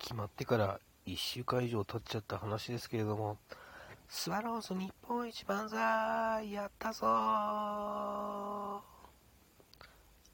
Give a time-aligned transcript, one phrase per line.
[0.00, 3.36] 決まってから1週間以上経っちゃった話ですけれども、
[4.08, 7.06] スワローズ日本一万歳やったぞ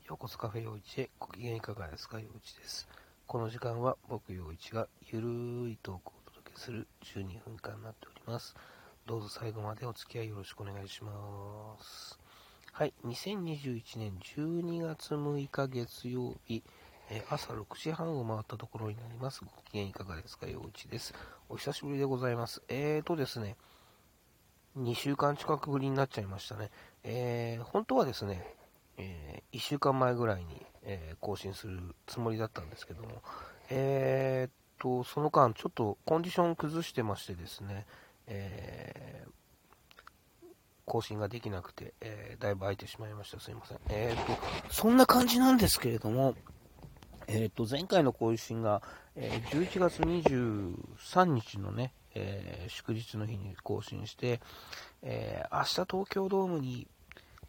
[0.09, 2.89] ようこそカフェ陽一へご機嫌いかがですか陽一です。
[3.27, 8.55] この時間は僕陽一がゆるーいトークをお届けする12分間になっております。
[9.05, 12.19] どうぞ最後までお付き合いよろしくお願いします。
[12.73, 16.63] はい、2021年12月6日月曜日、
[17.11, 19.43] え、朝6時半を回ったところになります。
[19.45, 20.47] ご機嫌いかがですか？
[20.47, 21.15] 陽一です。
[21.49, 22.63] お久しぶりでございます。
[22.69, 23.57] えーとですね、
[24.77, 26.71] 2週間近くぶりになっちゃいましたね。
[27.05, 28.55] えー、本当はですね、
[28.99, 33.23] えー、1週間前ぐらいに、えー、更新するつもりだったんですけども、
[33.71, 37.87] えー、と、その間、ちょっとコンディション崩してましてですね、
[38.27, 39.31] えー、
[40.85, 43.39] 更新ができなくて、えー、だいぶ空いてしまいました。
[43.41, 43.79] すいません。
[43.89, 44.27] えー、
[44.67, 46.35] と、そんな感じなんですけれども、
[47.29, 48.83] えっ、と、前回の更新が、
[49.17, 54.41] えー、11月23日のね、えー、祝日の日に更新して、
[55.03, 56.87] えー、明日東京ドームに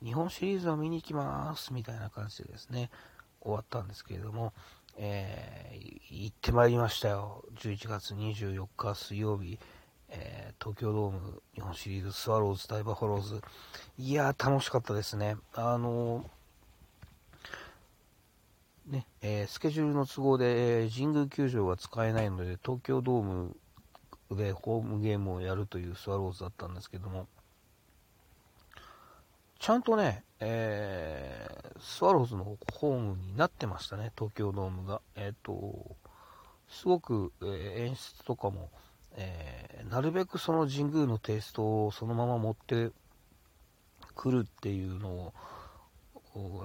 [0.04, 2.90] 日本シリーズを見に行きますみたいな感じでですね、
[3.42, 4.54] 終わったんですけれども、
[4.98, 7.46] えー、行ってまいりましたよ。
[7.60, 9.60] 11月24日水曜日、
[10.10, 13.42] えー、東京ドーム日本シリーズスワローズ対バファローズ。
[14.00, 15.38] いやー、楽しかったですね。
[15.54, 16.37] あのー
[18.88, 23.56] ね、えー、スケジュールの都合で、え、神宮球場が使えないので、東京ドーム
[24.32, 27.28] でホームゲームをやるというスワローズだったんですけども、
[29.60, 35.02] ちゃんとね、えー、スワローズのホームになってましたね、東京ドームが。
[35.16, 35.98] えっ、と、
[36.70, 38.70] すごく、え演出とかも、
[39.18, 42.92] えなるべくその神宮のテイストをそのまま持って
[44.16, 45.34] くるっていうのを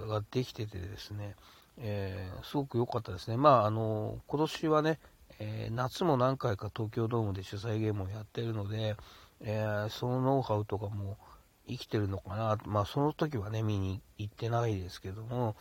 [0.06, 1.34] ができててですね、
[1.78, 3.36] えー、すごく良かったですね。
[3.36, 4.98] まあ、あの、今年はね、
[5.38, 8.96] えー、夏も何回か東京ドームで主催ゲームをやってるので、
[9.40, 11.16] えー、そのノウハウとかも
[11.66, 12.58] 生きてるのかな。
[12.66, 15.56] まあ、その時はね、見に行ってないですけども、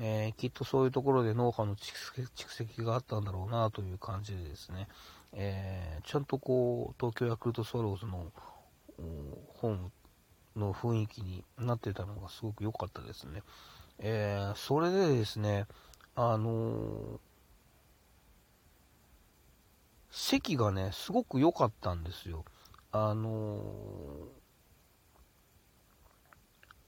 [0.00, 4.88] えきっとそういうところでノウハウの蓄積があったんだろうなという感じでですね、
[5.32, 8.32] えちゃんとこう、東京ヤクルトスワローズの
[9.60, 9.92] ホーム
[10.56, 13.42] の雰囲気になってたのがすごく良かったですね。
[13.98, 15.66] えー、それでですね、
[16.16, 17.18] あのー、
[20.10, 22.44] 席がね、すごく良かったんですよ。
[22.92, 23.62] あのー、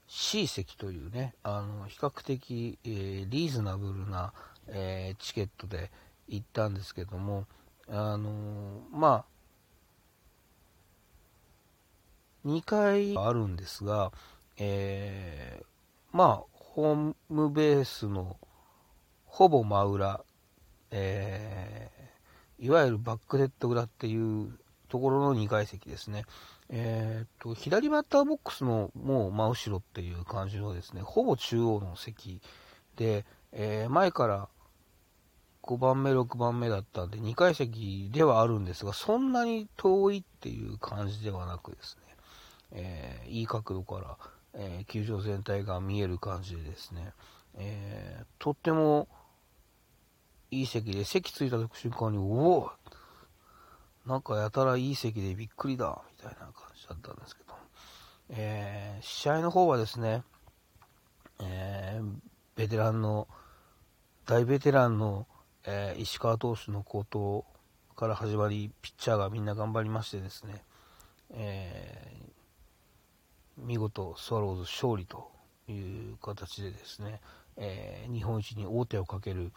[0.07, 4.33] C 席というね、あの、比較的、えー、リーズナブルな、
[4.67, 5.91] え、チケットで
[6.27, 7.45] 行ったんですけども、
[7.89, 9.25] あのまあ、
[12.47, 14.11] 2回あるんですが、
[14.57, 15.63] え
[16.11, 18.37] まあ、ホームベースの
[19.25, 20.23] ほぼ真裏、
[20.91, 24.51] えー、いわゆるバックネット裏っていう
[24.87, 26.25] ところの2階席ですね。
[26.69, 32.43] えー、っと、左バッターボックスのもう真後ろっていう感じのですね、ほぼ中央の席
[32.95, 34.47] で、えー、前から
[35.63, 42.15] 5番目、6番目だったんで、2階席ではあるんですが、そんなに遠いっていう感じではなくですね、
[42.73, 44.17] えー、いい角度から、
[44.59, 47.13] えー、球場全体が見える感じでですね、
[47.55, 49.07] えー、とっても
[50.49, 52.71] いい席で、席着いた瞬間に、おお
[54.05, 57.53] なんかやたらいい席でびっくりだみたいな感じだったんですけど、
[58.29, 60.23] えー、試合の方はですね、
[61.39, 62.13] えー、
[62.55, 63.27] ベテランの、
[64.25, 65.27] 大ベテランの、
[65.65, 67.45] えー、石川投手の好投
[67.95, 70.63] から始まり、ピッチャーがみんな頑張りましてですね、
[71.31, 72.26] え
[73.57, 75.31] 見事スワローズ勝利と
[75.67, 75.73] い
[76.13, 77.19] う形でですね、
[77.57, 79.51] えー、日本一に王手をかける、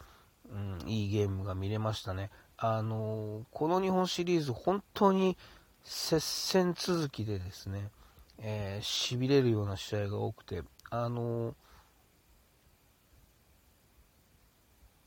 [0.49, 2.29] うん、いいゲームが見れましたね。
[2.57, 5.37] あのー、この日本シリーズ本当に
[5.83, 7.89] 接戦続きでですね、
[8.39, 11.55] えー、痺れるような試合が多くて、あの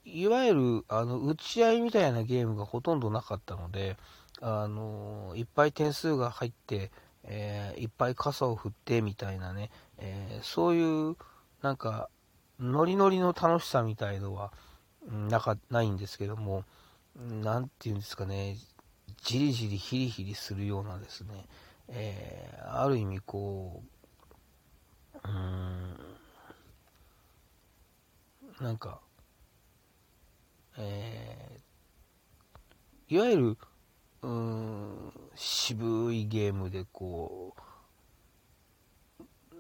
[0.05, 3.97] いわゆるあの打ち合いみたいなゲームがほとんどなかったので、
[4.41, 6.91] あのいっぱい点数が入って、
[7.25, 11.17] えー、いっぱい傘を振ってみたいなね、えー、そういう
[11.63, 12.09] なんか
[12.61, 14.53] ノリノリの楽しさみたいのは
[15.11, 16.65] なかないんですけども
[17.17, 18.57] 何て言うんですかね。
[19.23, 21.47] じりじりヒリヒリするようなですね、
[21.89, 23.83] えー、ある意味こ
[25.15, 26.15] ううーん
[28.61, 29.01] なんか、
[30.79, 31.61] え、
[33.09, 33.59] いわゆる
[35.35, 37.63] 渋いゲームでこう、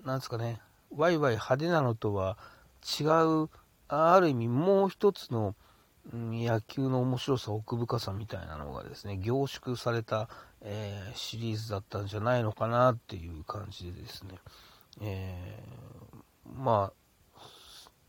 [0.07, 0.61] なんですかね、
[0.95, 2.39] ワイワイ派手なのとは
[3.01, 3.05] 違
[3.45, 3.51] う、
[3.89, 5.55] ある意味もう一つの、
[6.13, 10.29] 野球の面白さ、奥深さみたいなのがですね、凝縮された、
[10.61, 14.35] えー、シリーズだったんじゃないのかなっていう感じでですね、
[15.01, 17.41] えー、まあ、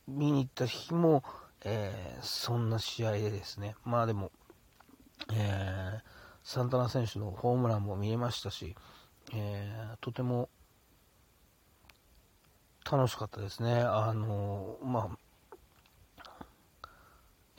[0.08, 1.24] 見に行った日も、
[1.64, 4.32] えー、そんな試合でですね、まあでも、
[5.34, 6.02] え
[6.46, 8.76] サンタナ選手のホームランも見えましたし、
[9.34, 10.48] えとても
[12.90, 13.82] 楽しかったですね。
[13.82, 16.36] あのまあ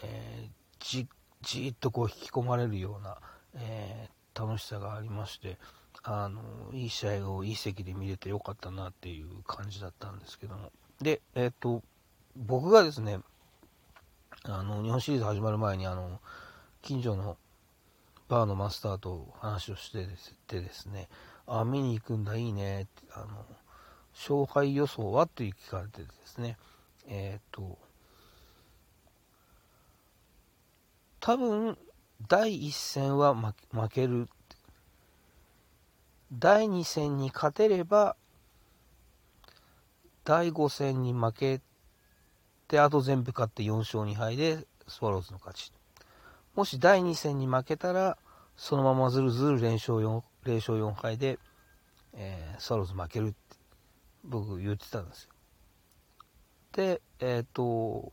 [0.04, 1.08] えー、じ
[1.42, 3.18] じっとこう引き込まれるような、
[3.54, 5.58] えー、楽しさがありまして、
[6.04, 6.40] あの
[6.72, 10.70] いい試合をいい席で見れてよかったなっていう感じだったんですけども。
[11.02, 11.82] で、えっ、と、
[12.36, 13.18] 僕がですね、
[14.44, 16.20] あの、日本シリーズ始まる前に、あの、
[16.82, 17.36] 近所の
[18.28, 20.06] バーのマスターと話をして
[20.46, 21.08] てですね、
[21.46, 23.26] あ、見に行くんだ、いいね、あの、
[24.14, 25.24] 勝敗予想は？
[25.24, 26.56] って聞かれてですね、
[27.06, 27.78] えっ、ー、と、
[31.20, 31.78] 多分、
[32.28, 34.28] 第1戦は負ける。
[36.32, 38.16] 第2戦に勝てれば、
[40.24, 41.60] 第5戦に負け
[42.66, 45.72] て、あと全部勝って4勝2敗でスワローズの勝ち。
[46.56, 48.16] もし第2戦に負けたら、
[48.56, 51.38] そのままずるずる連勝 4, 0勝4敗で、
[52.14, 53.36] えー、スワローズ負けるって
[54.24, 55.30] 僕言ってたんですよ。
[56.72, 58.10] で、えっ、ー、と、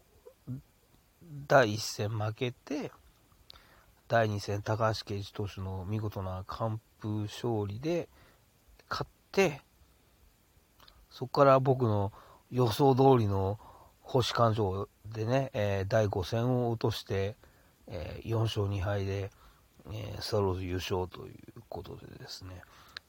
[1.47, 2.91] 第1戦負けて、
[4.09, 8.09] 第2戦、高橋奎二投手の見事な完封勝利で
[8.89, 9.61] 勝って、
[11.09, 12.11] そこから僕の
[12.51, 13.57] 予想通りの
[14.01, 17.37] 星勘定でね、えー、第5戦を落として、
[17.87, 19.31] えー、4勝2敗で、
[19.91, 22.61] えー、スワローズ優勝ということでですね、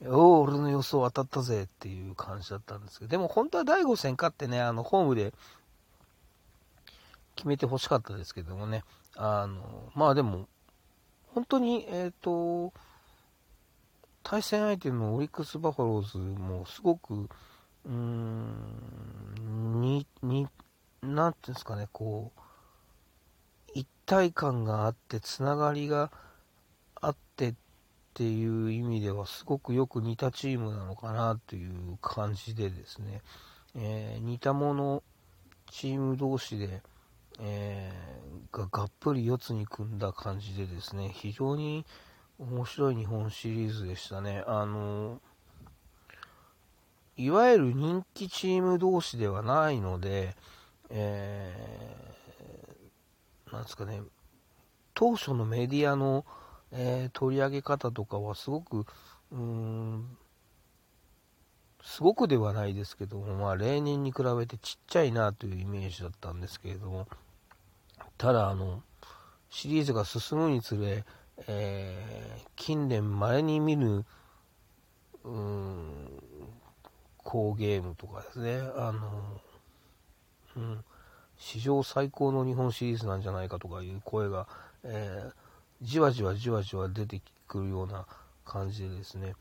[0.06, 5.32] おお、俺の予想当たったぜっていう感じだったんですけど、でも本当は第5戦勝ってね、あの、ホームで
[7.36, 8.84] 決めてほしかったですけどもね、
[9.16, 10.48] あの、まあでも、
[11.34, 12.72] 本当に、えっ、ー、と、
[14.22, 20.48] 対戦相手のオリックス・バファローズもすごく、うーん、に、に、
[21.02, 22.40] なんていうんですかね、こう、
[23.74, 26.10] 一体感があって、つながりが
[27.00, 27.54] あってっ
[28.14, 33.22] ていう意味では、すごくよく似たチームなのかなっていう感じでですね、
[33.76, 35.02] えー、似たもの、
[35.70, 36.82] チーム同士で、
[37.40, 41.84] えー、ががっぷり四つに組んだ感じでですね、非常に
[42.38, 44.44] 面白い日本シリーズでしたね。
[44.46, 45.20] あの、
[47.16, 50.36] いわゆる人気チーム同士ではないので、
[50.90, 52.23] えー、
[53.54, 54.02] なんですかね、
[54.94, 56.24] 当初のメディアの、
[56.72, 58.86] えー、取り上げ方とかはすごく、
[59.32, 60.16] うーん、
[61.82, 67.06] すごくではないですけども、まあ、例年に比べてちっちゃいなというイメージだったんですけれども、
[68.18, 68.82] ただ、あの、
[69.50, 71.04] シリーズが進むにつれ、
[71.46, 74.04] えー、近年稀に見る、
[75.24, 76.22] うん、
[77.18, 79.40] 好ゲームとかですね、あの、
[80.56, 80.84] うん、
[81.44, 84.48] 史上最高の日本シリーズなんじゃないかとかいう声が、
[84.82, 85.32] えー、
[85.82, 88.06] じわじわじわじわ出てくるような
[88.46, 89.34] 感じでですね、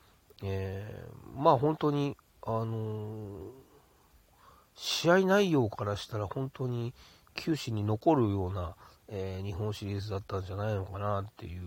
[0.44, 3.51] えー、まあ本当に、あのー、
[4.75, 6.94] 試合内容からしたら本当に
[7.35, 8.75] 球史に残るような、
[9.07, 11.61] えー、日本シリーズだったんじゃないのかなっていう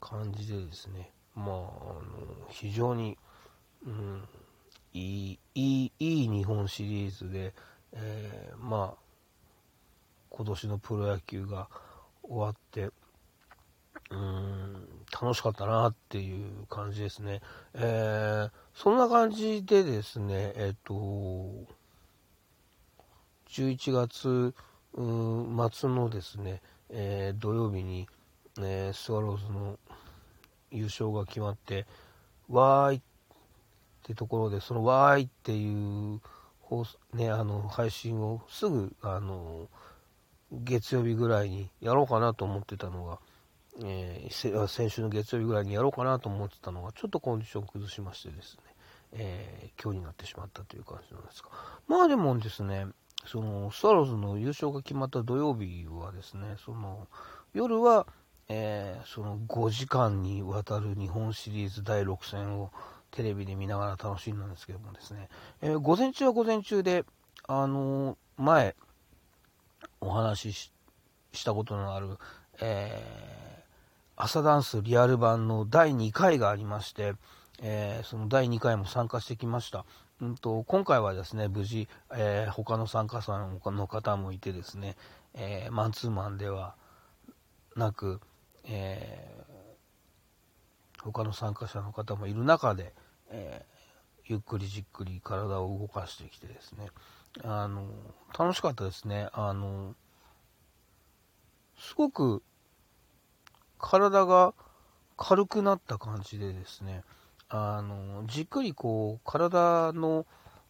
[0.00, 2.02] 感じでですね、まあ、あの
[2.48, 3.18] 非常に、
[3.86, 4.22] うん、
[4.94, 7.52] いい、いい、いい日本シリーズで、
[7.94, 9.04] えー、まあ、
[10.30, 11.68] 今年のプロ野球が
[12.22, 12.90] 終わって、
[14.10, 17.40] うん、楽しかったなっていう感じですね。
[17.74, 20.92] えー、そんな感じでですね、えっ、と、
[23.48, 24.54] 11月
[24.96, 26.60] 末のですね、
[26.90, 28.08] えー、土曜日に、
[28.60, 29.78] え、スワローズの
[30.70, 31.86] 優勝が決まって、
[32.48, 33.00] わーいっ
[34.02, 36.20] てところで、そのわーいっていう
[36.82, 39.68] 放ね、あの配信をすぐあの
[40.50, 43.18] 月曜日ぐらいにやろうかなと思ってたのが、
[43.82, 48.62] えー、先週の月曜日ぐらいにやろうかなと思ってたのが、ちょっとコンディションを崩しましてですね、
[49.12, 51.48] えー、今日になってしまったという感じなんですが、
[51.88, 52.86] まあでもですね、
[53.26, 57.08] そのスワローズの優勝が決まった土曜日はですね、その
[57.54, 58.06] 夜は、
[58.48, 62.70] えー、その5時間にわたる日本シリーズ第6戦を
[63.14, 65.28] テレビで見ながら楽しんだんですけどもですね、
[65.62, 67.04] えー、午前中は午前中で、
[67.46, 68.74] あのー、前、
[70.00, 70.72] お話し
[71.32, 72.18] したことのある、
[72.60, 73.62] えー、
[74.16, 77.14] 朝ダンスリアル版の第2回がありまして、
[77.62, 79.84] えー、その第2回も参加してきました。
[80.20, 84.96] うんと、今回はですね、無事、えー、他の参加者の方もいてですね、
[85.34, 86.74] えー、マンツーマンでは
[87.76, 88.20] なく、
[88.64, 92.92] えー、他の参加者の方もいる中で、
[93.30, 96.88] えー、ゆっくりじっくり体を動かしてきてですね、
[97.42, 97.86] あの、
[98.38, 99.28] 楽しかったですね。
[99.32, 99.94] あの、
[101.78, 102.42] すごく
[103.78, 104.54] 体が
[105.16, 107.02] 軽くなった感じでですね、
[107.48, 110.26] あの、じっくりこう、体の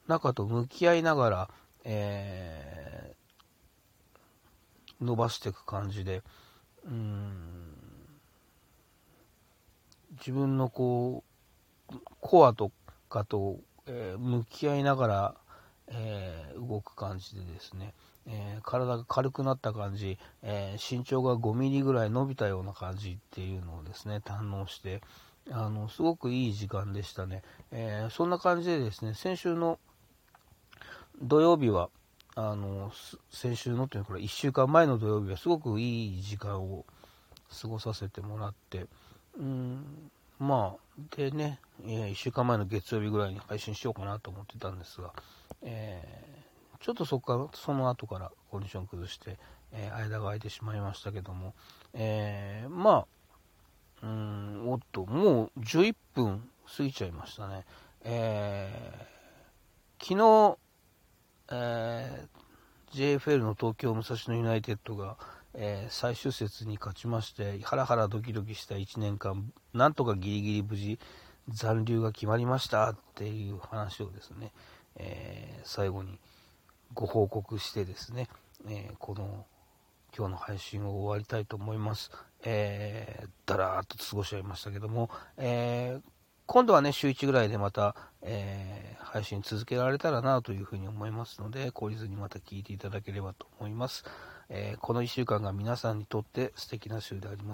[0.06, 1.50] 中と向き合いながら、
[1.84, 6.22] えー、伸ばしていく感じで、
[6.84, 7.74] うん、
[10.18, 11.33] 自分のこう、
[12.24, 12.72] コアと
[13.10, 15.34] かと、えー、向き合いながら、
[15.88, 17.92] えー、動く感じでですね、
[18.26, 25.02] えー、体が軽くなった感じ、えー、身長が5ミリぐらい伸びたような感じっていうのをですね、堪能して、
[25.50, 27.42] あの、すごくいい時間でしたね。
[27.70, 29.78] えそんな感じでですね、先週の
[31.20, 31.90] 土曜日は、
[32.36, 32.90] あの、
[33.30, 36.86] 先週のというか、これ1週間前の土曜日はすごくいい時間を
[37.60, 38.86] 過ごさせてもらって、
[39.38, 45.12] うん、まあ、でね、え1週間前の月曜日ぐらいに配信しようかなと思ってたんですが、
[45.62, 49.38] えー、ちょっとそこから、その後からコンディション崩して、
[49.72, 51.54] えー、間が空いてしまいましたけども、
[51.92, 53.06] えー、ま
[54.02, 57.64] あ、うん、おっと、もう11分過ぎちゃいましたね。
[58.02, 60.58] えー、昨日、
[61.50, 65.16] えー、JFL の東京武蔵野ユナイテッドが、
[65.54, 70.98] えー、最終節に勝ちまして、ハラハラドキドキした1年間、なんとかギリギリ無事
[71.48, 74.52] 残留が決まりましたっていう話をですね、
[74.96, 76.18] えー、最後に
[76.94, 78.28] ご報告してですね、
[78.68, 79.46] えー、この
[80.16, 82.10] 今日の配信を終わりたいと思います。
[82.44, 86.02] えー、だらーっと過ごしちゃいましたけども、えー、
[86.46, 94.04] 今度はね、週1ぐらいでまた、えー、配信続けられたらなというふうに思いますので、懲りずにまた聞いていただければと思います。
[94.48, 97.52] えー、この1週間が皆さんにとって素敵な週であります。